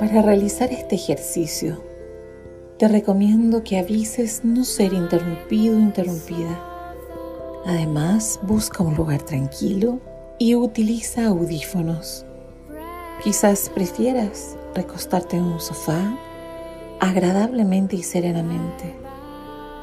[0.00, 1.84] Para realizar este ejercicio,
[2.78, 6.58] te recomiendo que avises no ser interrumpido o interrumpida.
[7.66, 10.00] Además, busca un lugar tranquilo
[10.38, 12.24] y utiliza audífonos.
[13.22, 16.16] Quizás prefieras recostarte en un sofá
[16.98, 18.96] agradablemente y serenamente.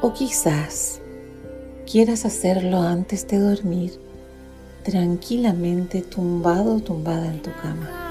[0.02, 1.00] O quizás
[1.88, 4.00] quieras hacerlo antes de dormir
[4.82, 8.07] tranquilamente tumbado o tumbada en tu cama.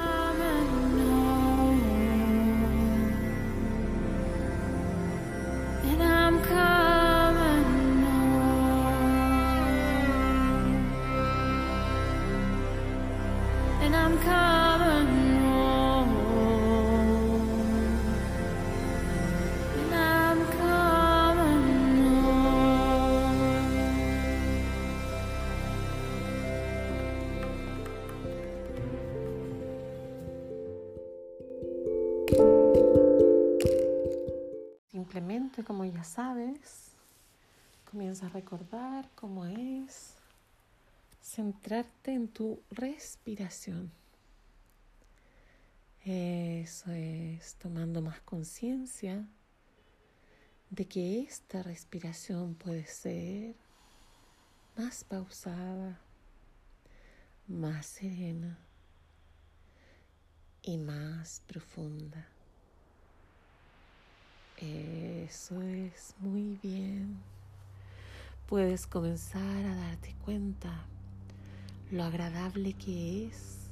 [35.66, 36.92] Como ya sabes,
[37.90, 40.14] comienza a recordar cómo es
[41.22, 43.92] centrarte en tu respiración.
[46.06, 49.28] Eso es, tomando más conciencia
[50.70, 53.56] de que esta respiración puede ser
[54.78, 56.00] más pausada,
[57.48, 58.60] más serena
[60.62, 62.37] y más profunda.
[64.58, 67.22] Eso es muy bien.
[68.48, 70.88] Puedes comenzar a darte cuenta
[71.92, 73.70] lo agradable que es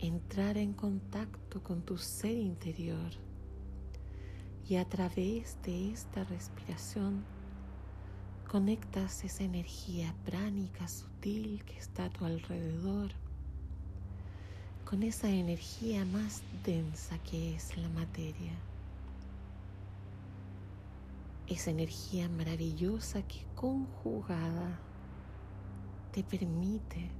[0.00, 3.12] entrar en contacto con tu ser interior
[4.68, 7.24] y a través de esta respiración
[8.48, 13.12] conectas esa energía pránica sutil que está a tu alrededor
[14.84, 18.69] con esa energía más densa que es la materia
[21.50, 24.80] esa energía maravillosa que conjugada
[26.12, 27.10] te permite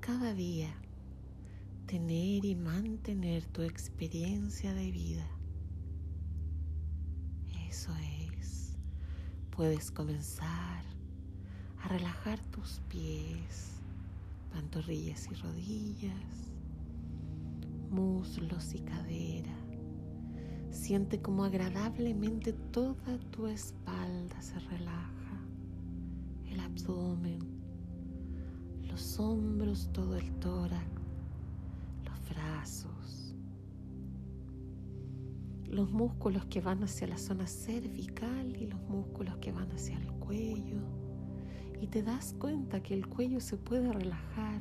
[0.00, 0.74] cada día
[1.86, 5.28] tener y mantener tu experiencia de vida.
[7.68, 7.92] Eso
[8.32, 8.78] es.
[9.50, 10.82] Puedes comenzar
[11.82, 13.82] a relajar tus pies,
[14.50, 16.52] pantorrillas y rodillas,
[17.90, 19.67] muslos y cadera
[20.70, 25.40] Siente como agradablemente toda tu espalda se relaja,
[26.46, 27.38] el abdomen,
[28.88, 30.86] los hombros, todo el tórax,
[32.04, 33.34] los brazos,
[35.66, 40.06] los músculos que van hacia la zona cervical y los músculos que van hacia el
[40.14, 40.80] cuello.
[41.80, 44.60] Y te das cuenta que el cuello se puede relajar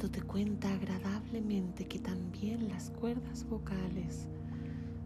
[0.00, 4.28] dándote cuenta agradablemente que también las cuerdas vocales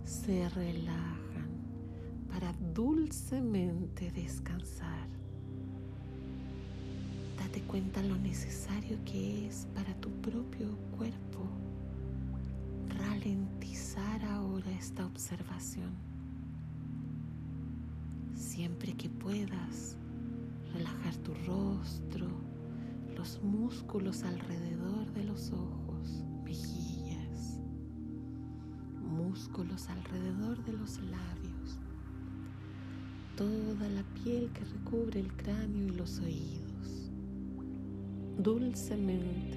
[0.04, 1.48] se relajan
[2.28, 5.08] para dulcemente descansar.
[7.36, 11.40] Date cuenta lo necesario que es para tu propio cuerpo
[12.96, 15.90] ralentizar ahora esta observación.
[18.36, 19.96] Siempre que puedas,
[20.72, 22.53] relajar tu rostro,
[23.24, 27.58] los músculos alrededor de los ojos, mejillas,
[29.00, 31.78] músculos alrededor de los labios,
[33.34, 37.10] toda la piel que recubre el cráneo y los oídos,
[38.36, 39.56] dulcemente,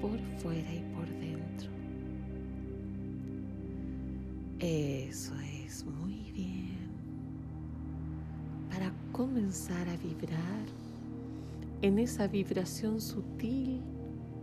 [0.00, 1.70] por fuera y por dentro.
[4.58, 6.88] Eso es muy bien.
[8.70, 10.66] Para comenzar a vibrar,
[11.80, 13.82] en esa vibración sutil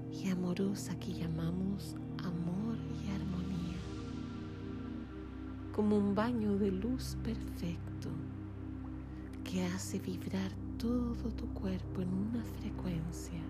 [0.10, 3.78] y amorosa que llamamos amor y armonía,
[5.74, 8.10] como un baño de luz perfecto
[9.44, 13.42] que hace vibrar todo tu cuerpo en una frecuencia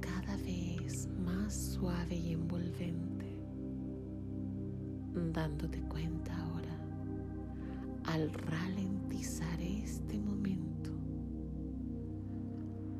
[0.00, 3.26] cada vez más suave y envolvente,
[5.32, 6.78] dándote cuenta ahora
[8.04, 10.69] al ralentizar este momento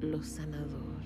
[0.00, 1.02] lo sanador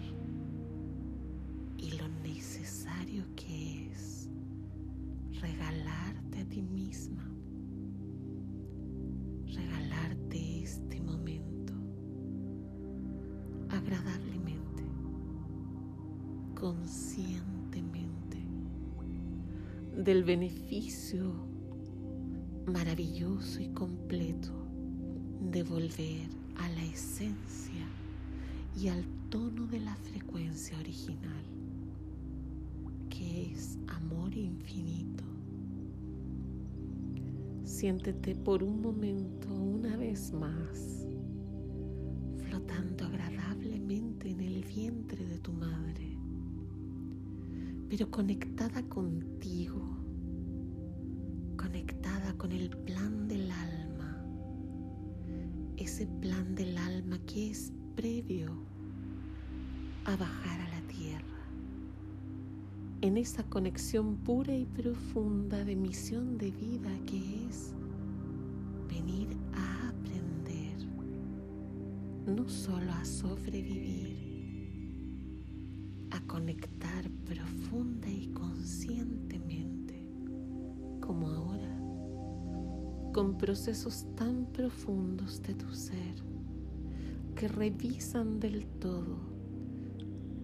[1.76, 4.28] y lo necesario que es
[5.40, 7.28] regalarte a ti misma,
[9.46, 11.74] regalarte este momento
[13.68, 14.84] agradablemente,
[16.54, 18.38] conscientemente
[19.96, 21.32] del beneficio
[22.66, 24.52] maravilloso y completo
[25.50, 27.83] de volver a la esencia
[28.76, 31.44] y al tono de la frecuencia original,
[33.08, 35.24] que es amor infinito.
[37.64, 41.06] Siéntete por un momento una vez más
[42.36, 46.18] flotando agradablemente en el vientre de tu madre,
[47.88, 49.82] pero conectada contigo,
[51.56, 54.24] conectada con el plan del alma,
[55.76, 58.50] ese plan del alma que es previo
[60.04, 61.22] a bajar a la tierra,
[63.00, 67.72] en esa conexión pura y profunda de misión de vida que es
[68.88, 70.76] venir a aprender,
[72.26, 74.16] no solo a sobrevivir,
[76.10, 80.08] a conectar profunda y conscientemente
[81.00, 81.78] como ahora,
[83.12, 86.33] con procesos tan profundos de tu ser
[87.34, 89.18] que revisan del todo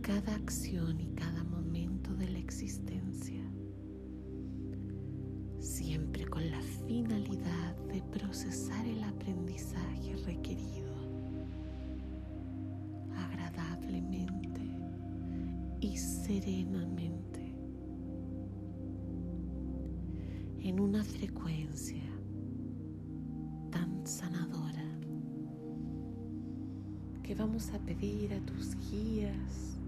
[0.03, 3.45] cada acción y cada momento de la existencia,
[5.61, 10.91] siempre con la finalidad de procesar el aprendizaje requerido
[13.17, 14.63] agradablemente
[15.81, 17.55] y serenamente.
[20.63, 22.10] En una frecuencia
[27.31, 29.79] que vamos a pedir a tus guías,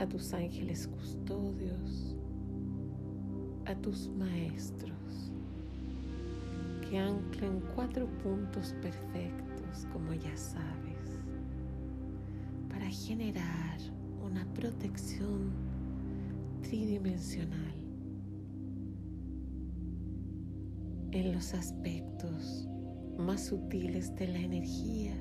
[0.00, 2.16] a tus ángeles custodios,
[3.66, 5.30] a tus maestros,
[6.80, 11.20] que anclen cuatro puntos perfectos, como ya sabes,
[12.68, 13.78] para generar
[14.24, 15.52] una protección
[16.62, 17.76] tridimensional
[21.12, 22.66] en los aspectos
[23.16, 25.14] más sutiles de la energía.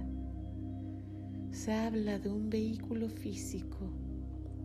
[1.62, 3.78] Se habla de un vehículo físico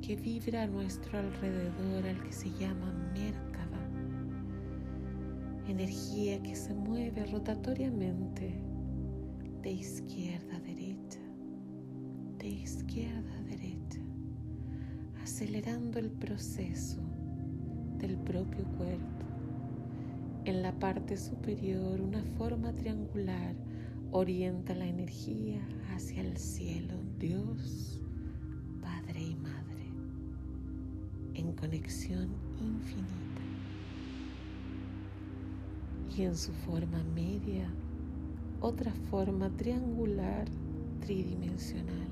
[0.00, 3.82] que vibra a nuestro alrededor al que se llama Merkaba,
[5.68, 8.58] energía que se mueve rotatoriamente
[9.60, 11.20] de izquierda a derecha,
[12.38, 14.00] de izquierda a derecha,
[15.22, 17.02] acelerando el proceso
[17.98, 19.26] del propio cuerpo.
[20.46, 23.05] En la parte superior, una forma triangular
[24.16, 25.60] orienta la energía
[25.94, 28.00] hacia el cielo, Dios,
[28.80, 29.90] Padre y Madre
[31.34, 33.12] en conexión infinita.
[36.16, 37.70] Y en su forma media,
[38.62, 40.48] otra forma triangular
[41.00, 42.08] tridimensional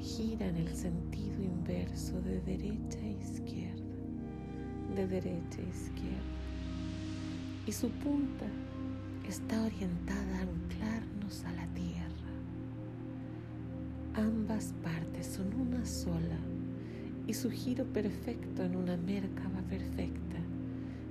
[0.00, 3.94] gira en el sentido inverso de derecha a izquierda,
[4.96, 6.34] de derecha a izquierda.
[7.64, 8.46] Y su punta
[9.28, 12.04] está orientada a anclarnos a la tierra.
[14.14, 16.38] Ambas partes son una sola
[17.26, 20.38] y su giro perfecto en una Merkaba perfecta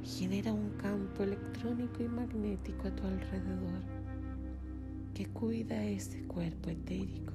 [0.03, 3.81] genera un campo electrónico y magnético a tu alrededor
[5.13, 7.33] que cuida ese cuerpo etérico,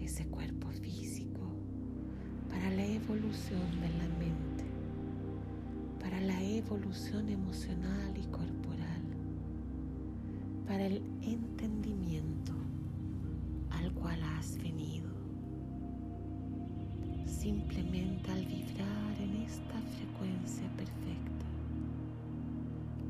[0.00, 1.40] ese cuerpo físico,
[2.48, 4.64] para la evolución de la mente,
[6.00, 8.91] para la evolución emocional y corporal,
[10.66, 12.52] para el entendimiento
[13.70, 15.10] al cual has venido
[17.26, 21.46] simplemente al vibrar en esta frecuencia perfecta.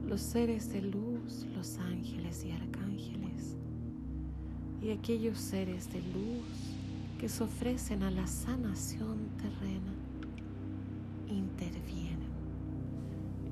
[0.09, 3.57] Los seres de luz, los ángeles y arcángeles,
[4.81, 6.75] y aquellos seres de luz
[7.19, 9.93] que se ofrecen a la sanación terrena,
[11.29, 12.33] intervienen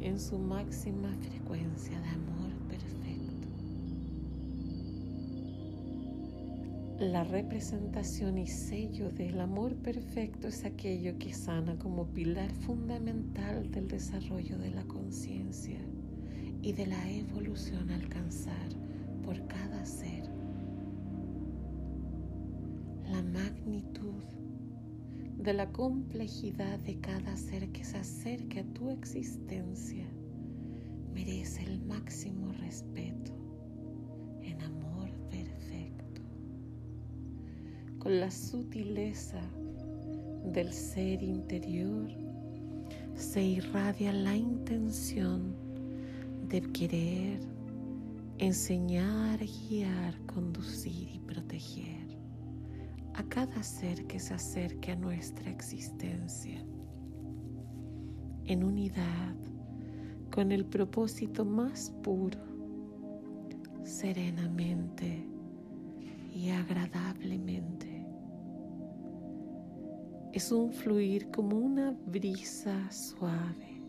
[0.00, 2.39] en su máxima frecuencia de amor
[7.00, 13.88] La representación y sello del amor perfecto es aquello que sana como pilar fundamental del
[13.88, 15.80] desarrollo de la conciencia
[16.60, 18.68] y de la evolución a alcanzar
[19.24, 20.24] por cada ser.
[23.10, 24.22] La magnitud
[25.38, 30.04] de la complejidad de cada ser que se acerque a tu existencia
[31.14, 33.39] merece el máximo respeto
[38.00, 39.42] con la sutileza
[40.44, 42.08] del ser interior,
[43.14, 45.54] se irradia la intención
[46.48, 47.40] de querer
[48.38, 52.18] enseñar, guiar, conducir y proteger
[53.14, 56.64] a cada ser que se acerque a nuestra existencia
[58.46, 59.36] en unidad
[60.30, 62.38] con el propósito más puro,
[63.84, 65.26] serenamente
[66.34, 67.89] y agradablemente.
[70.32, 73.82] Es un fluir como una brisa suave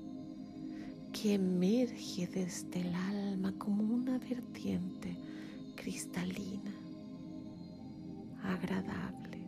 [1.14, 5.16] que emerge desde el alma como una vertiente
[5.76, 6.72] cristalina,
[8.44, 9.46] agradable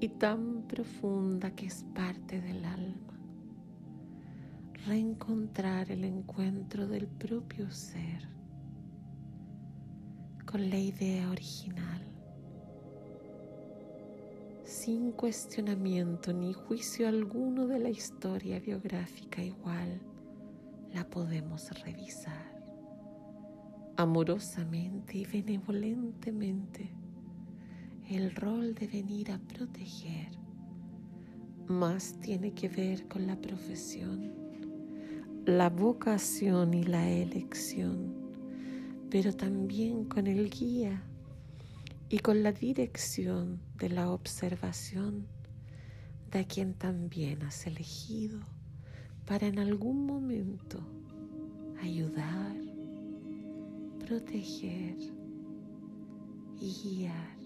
[0.00, 3.18] y tan profunda que es parte del alma.
[4.86, 8.26] Reencontrar el encuentro del propio ser
[10.46, 12.02] con la idea original,
[14.88, 20.00] sin cuestionamiento ni juicio alguno de la historia biográfica igual,
[20.94, 22.58] la podemos revisar.
[23.98, 26.90] Amorosamente y benevolentemente
[28.08, 30.30] el rol de venir a proteger
[31.66, 34.32] más tiene que ver con la profesión,
[35.44, 38.14] la vocación y la elección,
[39.10, 41.02] pero también con el guía
[42.10, 45.26] y con la dirección de la observación
[46.30, 48.40] de quien también has elegido
[49.26, 50.80] para en algún momento
[51.82, 52.56] ayudar,
[54.06, 54.96] proteger
[56.60, 57.38] y guiar.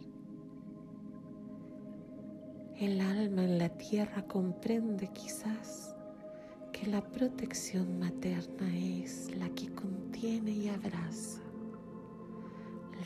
[2.78, 5.95] El alma en la tierra comprende quizás
[6.73, 11.42] que la protección materna es la que contiene y abraza,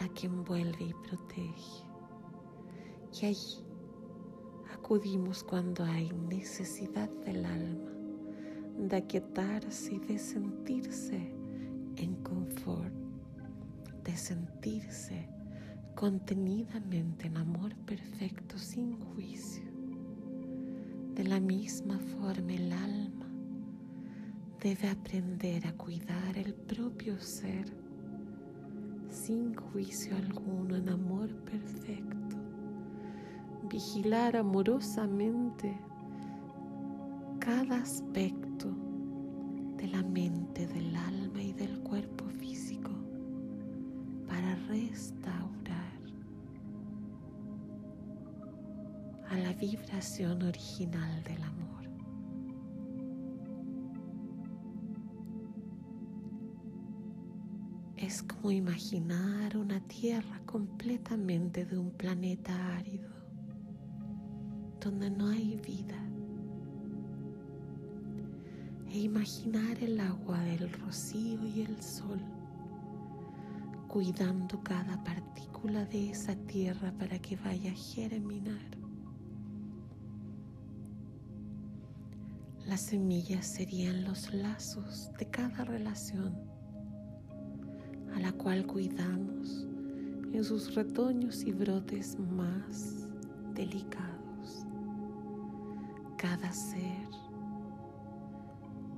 [0.00, 1.86] la que envuelve y protege.
[3.20, 3.64] Y allí
[4.72, 7.96] acudimos cuando hay necesidad del alma
[8.78, 11.34] de aquietarse y de sentirse
[11.96, 12.92] en confort,
[14.04, 15.28] de sentirse
[15.94, 19.64] contenidamente en amor perfecto sin juicio.
[21.14, 23.26] De la misma forma el alma
[24.62, 27.85] debe aprender a cuidar el propio ser
[29.26, 32.36] sin juicio alguno en amor perfecto.
[33.68, 35.76] Vigilar amorosamente
[37.40, 38.68] cada aspecto
[39.78, 42.92] de la mente, del alma y del cuerpo físico
[44.28, 45.98] para restaurar
[49.28, 51.85] a la vibración original del amor.
[57.96, 63.08] Es como imaginar una tierra completamente de un planeta árido,
[64.80, 65.96] donde no hay vida.
[68.90, 72.20] E imaginar el agua del rocío y el sol,
[73.88, 78.76] cuidando cada partícula de esa tierra para que vaya a germinar
[82.66, 86.55] Las semillas serían los lazos de cada relación
[88.16, 89.68] a la cual cuidamos
[90.32, 93.06] en sus retoños y brotes más
[93.54, 94.66] delicados.
[96.18, 97.06] Cada ser,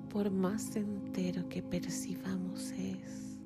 [0.08, 3.38] por más entero que percibamos es,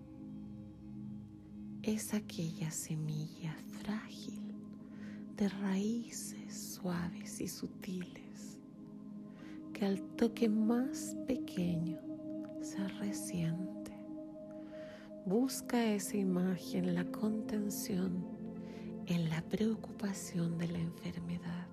[1.83, 4.55] es aquella semilla frágil
[5.37, 8.23] de raíces suaves y sutiles
[9.85, 11.99] al toque más pequeño
[12.61, 13.82] se resiente.
[15.25, 18.26] Busca esa imagen, la contención
[19.07, 21.69] en la preocupación de la enfermedad.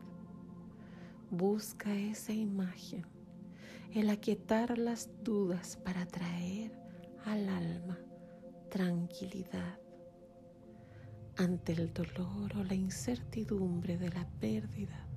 [1.31, 3.05] Busca esa imagen,
[3.91, 6.71] el aquietar las dudas para traer
[7.25, 7.97] al alma
[8.69, 9.79] tranquilidad
[11.37, 15.07] ante el dolor o la incertidumbre de la pérdida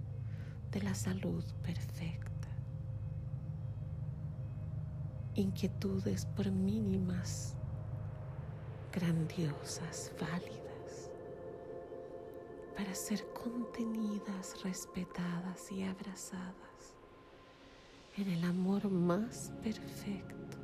[0.71, 2.33] de la salud perfecta.
[5.35, 7.57] inquietudes por mínimas,
[8.93, 11.11] grandiosas, válidas,
[12.77, 16.95] para ser contenidas, respetadas y abrazadas
[18.17, 20.59] en el amor más perfecto,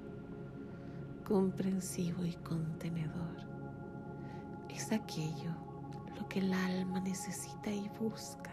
[1.26, 3.36] comprensivo y contenedor.
[4.68, 5.54] Es aquello
[6.18, 8.52] lo que el alma necesita y busca.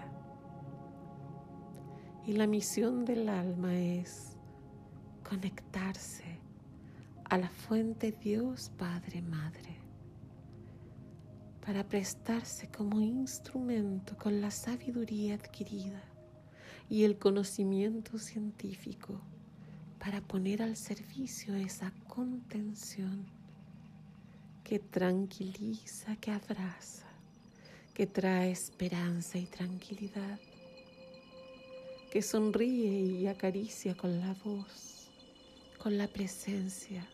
[2.26, 4.38] Y la misión del alma es
[5.28, 6.35] conectarse
[7.30, 9.76] a la fuente Dios Padre Madre
[11.66, 16.04] para prestarse como instrumento con la sabiduría adquirida
[16.90, 19.20] y el conocimiento científico
[19.98, 23.26] para poner al servicio esa contención
[24.64, 27.08] que tranquiliza, que abraza,
[27.96, 30.40] que trae esperanza y tranquilidad,
[32.12, 34.96] que sonríe y acaricia con la voz
[35.86, 37.06] con la presencia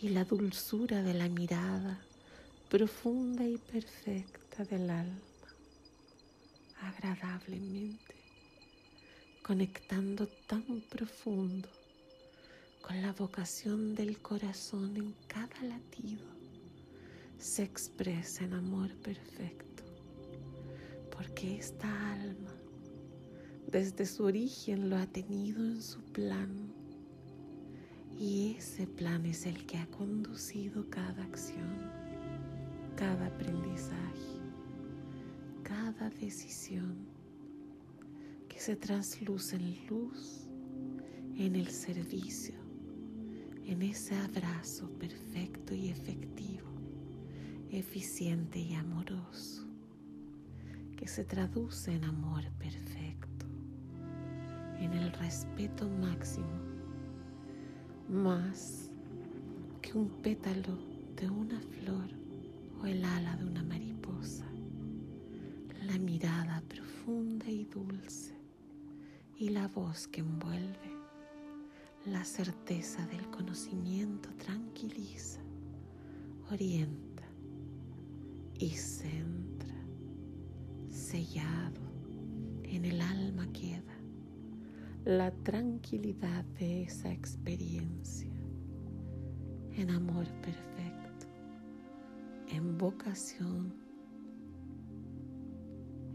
[0.00, 2.00] y la dulzura de la mirada
[2.68, 5.20] profunda y perfecta del alma,
[6.80, 8.14] agradablemente,
[9.42, 11.68] conectando tan profundo
[12.82, 16.26] con la vocación del corazón en cada latido,
[17.38, 19.84] se expresa en amor perfecto,
[21.16, 22.52] porque esta alma
[23.68, 26.73] desde su origen lo ha tenido en su plan
[28.18, 32.04] y ese plan es el que ha conducido cada acción
[32.96, 34.40] cada aprendizaje,
[35.64, 36.96] cada decisión
[38.48, 40.48] que se trasluce en luz,
[41.36, 42.54] en el servicio,
[43.66, 46.68] en ese abrazo perfecto y efectivo,
[47.70, 49.66] eficiente y amoroso,
[50.96, 53.46] que se traduce en amor perfecto,
[54.78, 56.73] en el respeto máximo,
[58.14, 58.90] más
[59.82, 60.78] que un pétalo
[61.16, 62.24] de una flor
[62.86, 64.44] el ala de una mariposa,
[65.84, 68.34] la mirada profunda y dulce
[69.38, 70.92] y la voz que envuelve,
[72.04, 75.40] la certeza del conocimiento tranquiliza,
[76.50, 77.24] orienta
[78.58, 79.74] y centra,
[80.90, 81.80] sellado
[82.64, 83.93] en el alma queda
[85.04, 88.32] la tranquilidad de esa experiencia
[89.76, 90.84] en amor perfecto
[92.48, 93.74] en vocación,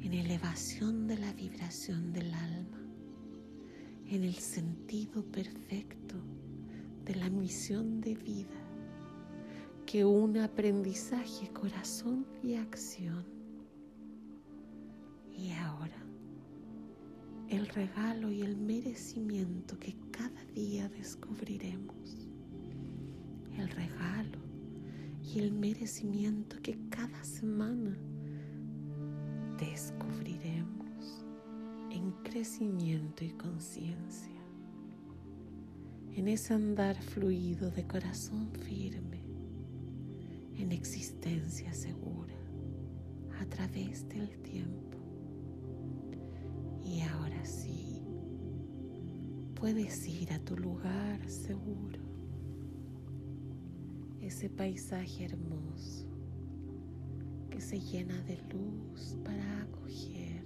[0.02, 2.80] en elevación de la vibración del alma,
[4.08, 6.16] en el sentido perfecto
[7.04, 8.56] de la misión de vida
[9.86, 13.26] que un aprendizaje, corazón y acción.
[15.36, 16.06] Y ahora,
[17.50, 22.28] el regalo y el merecimiento que cada día descubriremos.
[23.58, 24.40] El regalo
[25.24, 27.98] y el merecimiento que cada semana
[29.60, 31.26] descubriremos
[31.92, 34.42] en crecimiento y conciencia,
[36.16, 39.22] en ese andar fluido de corazón firme,
[40.56, 42.36] en existencia segura
[43.42, 44.98] a través del tiempo.
[46.84, 48.02] Y ahora sí,
[49.56, 52.00] puedes ir a tu lugar seguro.
[54.22, 56.08] Ese paisaje hermoso
[57.50, 60.44] que se llena de luz para acoger,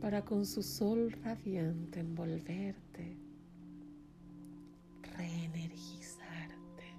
[0.00, 3.16] para con su sol radiante envolverte,
[5.16, 6.94] reenergizarte,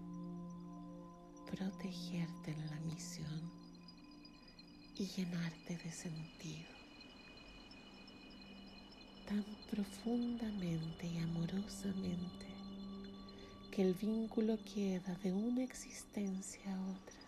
[1.46, 3.52] protegerte en la misión
[4.96, 6.81] y llenarte de sentido
[9.32, 12.48] tan profundamente y amorosamente
[13.72, 17.22] que el vínculo queda de una existencia a otra.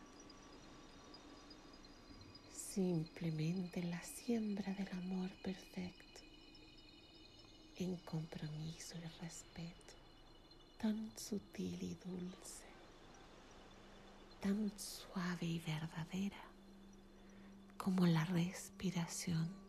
[2.54, 6.20] Simplemente la siembra del amor perfecto
[7.78, 9.94] en compromiso y respeto,
[10.82, 12.68] tan sutil y dulce,
[14.42, 16.44] tan suave y verdadera
[17.78, 19.63] como la respiración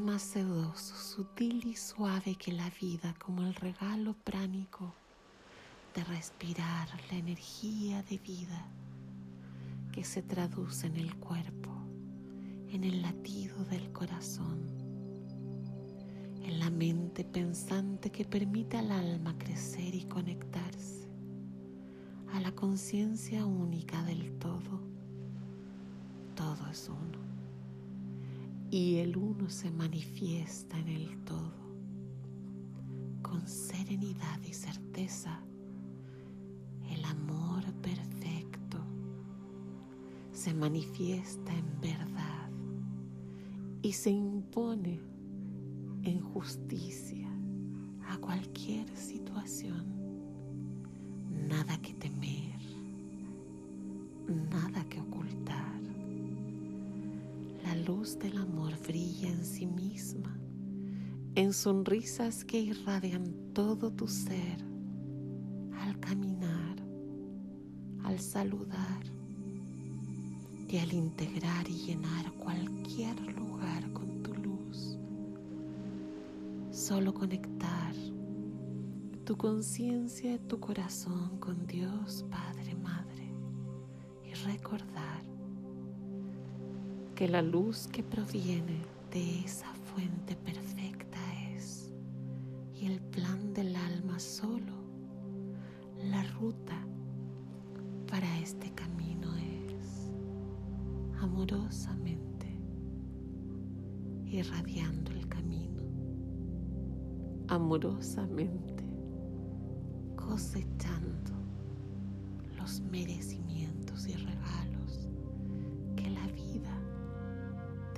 [0.00, 4.94] Más sedoso, sutil y suave que la vida, como el regalo pránico
[5.94, 8.66] de respirar la energía de vida
[9.92, 11.70] que se traduce en el cuerpo,
[12.70, 14.66] en el latido del corazón,
[16.42, 21.06] en la mente pensante que permite al alma crecer y conectarse
[22.32, 24.80] a la conciencia única del todo.
[26.34, 27.21] Todo es uno
[28.72, 31.52] y el uno se manifiesta en el todo.
[33.20, 35.44] Con serenidad y certeza,
[36.88, 38.78] el amor perfecto
[40.32, 42.50] se manifiesta en verdad
[43.82, 45.02] y se impone
[46.04, 47.28] en justicia
[48.08, 49.84] a cualquier situación.
[51.46, 52.58] Nada que temer,
[54.50, 55.91] nada que ocultar
[57.72, 60.38] la luz del amor brilla en sí misma,
[61.34, 64.62] en sonrisas que irradian todo tu ser
[65.80, 66.76] al caminar,
[68.04, 69.02] al saludar
[70.68, 74.98] y al integrar y llenar cualquier lugar con tu luz.
[76.70, 77.94] Solo conectar
[79.24, 82.61] tu conciencia y tu corazón con Dios, Padre,
[87.22, 88.82] que la luz que proviene
[89.12, 91.20] de esa fuente perfecta
[91.54, 91.92] es
[92.74, 94.72] y el plan del alma solo
[96.10, 96.84] la ruta
[98.10, 100.10] para este camino es
[101.20, 102.60] amorosamente
[104.24, 105.84] irradiando el camino,
[107.46, 108.84] amorosamente
[110.16, 111.30] cosechando
[112.56, 115.08] los merecimientos y regalos
[115.94, 116.81] que la vida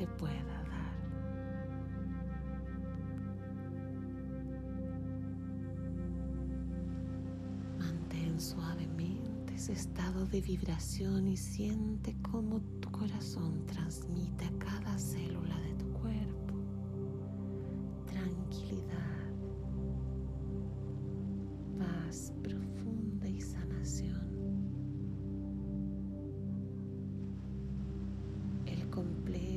[0.05, 0.95] te pueda dar.
[7.79, 15.54] Mantén suavemente ese estado de vibración y siente cómo tu corazón transmite a cada célula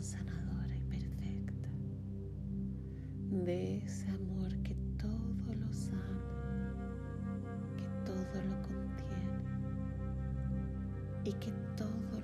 [0.00, 1.68] sanadora y perfecta
[3.30, 6.74] de ese amor que todo lo sana,
[7.76, 9.42] que todo lo contiene
[11.24, 12.15] y que todo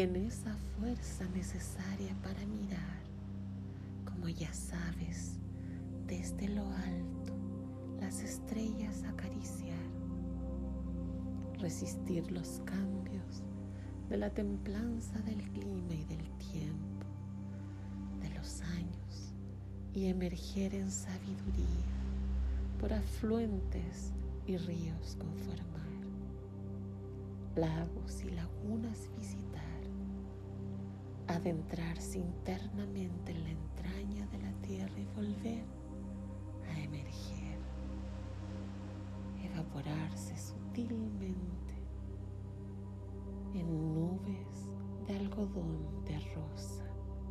[0.00, 3.00] en esa fuerza necesaria para mirar,
[4.04, 5.38] como ya sabes,
[6.06, 7.32] desde lo alto,
[7.98, 9.78] las estrellas acariciar,
[11.60, 13.42] resistir los cambios
[14.10, 17.06] de la templanza del clima y del tiempo,
[18.20, 19.32] de los años,
[19.94, 21.96] y emerger en sabiduría
[22.78, 24.12] por afluentes
[24.46, 25.86] y ríos conformar,
[27.56, 29.75] lagos y lagunas visitar
[31.28, 35.64] adentrarse internamente en la entraña de la tierra y volver
[36.70, 37.58] a emerger,
[39.42, 41.74] evaporarse sutilmente
[43.54, 44.68] en nubes
[45.06, 46.84] de algodón de rosa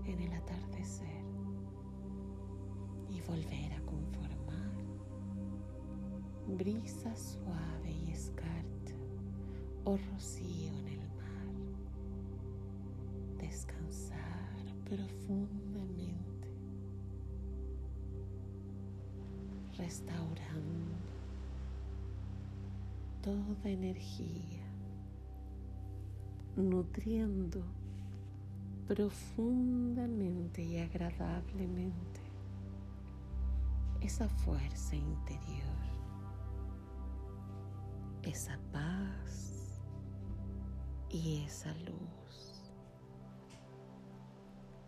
[0.05, 1.23] en el atardecer
[3.09, 4.35] y volver a conformar
[6.47, 8.95] brisa suave y escarcha
[9.83, 11.04] o rocío en el
[13.55, 16.49] descansar profundamente,
[19.77, 20.97] restaurando
[23.21, 24.65] toda energía,
[26.57, 27.63] nutriendo
[28.89, 32.19] profundamente y agradablemente
[34.01, 35.85] esa fuerza interior,
[38.21, 39.79] esa paz
[41.09, 42.24] y esa luz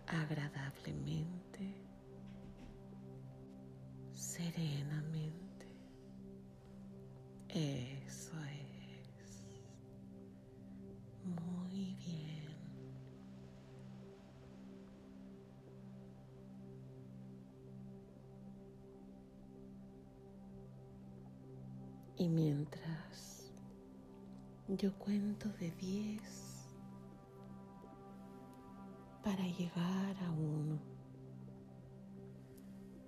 [0.08, 1.76] agradablemente,
[4.14, 5.68] serenamente.
[7.50, 9.44] Eso es.
[11.24, 12.48] Muy bien.
[22.18, 23.52] Y mientras
[24.68, 26.47] yo cuento de diez,
[29.28, 30.80] para llegar a uno.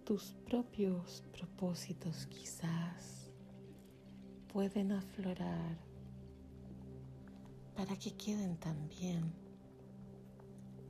[0.03, 3.32] Tus propios propósitos quizás
[4.51, 5.77] pueden aflorar
[7.73, 9.34] para que queden también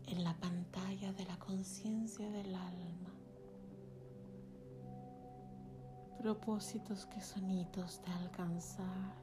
[0.08, 3.14] en la pantalla de la conciencia del alma.
[6.18, 9.16] Propósitos que son hitos de alcanzar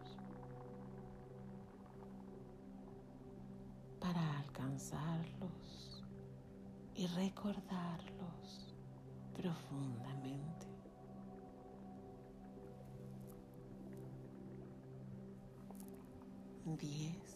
[3.98, 5.85] para alcanzarlos
[6.96, 8.74] y recordarlos
[9.34, 10.66] profundamente.
[16.64, 17.35] Diez.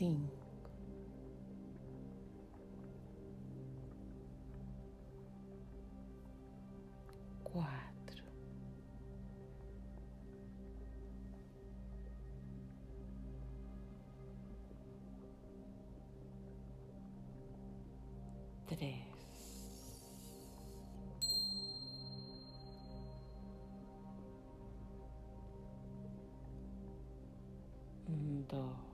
[0.00, 0.32] cinco,
[7.44, 8.24] quatro,
[18.66, 19.00] três.
[28.08, 28.89] Um, dois.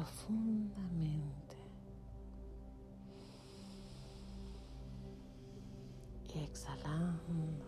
[0.00, 1.56] Profundamente
[6.34, 7.66] y exhalando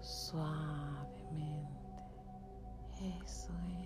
[0.00, 1.68] suavemente.
[3.00, 3.77] Eso es.